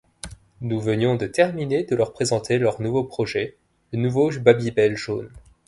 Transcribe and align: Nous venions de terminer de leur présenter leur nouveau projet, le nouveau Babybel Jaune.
Nous 0.61 0.79
venions 0.79 1.13
de 1.13 1.27
terminer 1.27 1.83
de 1.83 1.95
leur 1.95 2.11
présenter 2.11 2.57
leur 2.57 2.81
nouveau 2.81 3.03
projet, 3.03 3.55
le 3.93 3.99
nouveau 3.99 4.31
Babybel 4.31 4.97
Jaune. 4.97 5.29